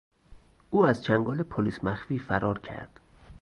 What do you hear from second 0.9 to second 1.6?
چنگال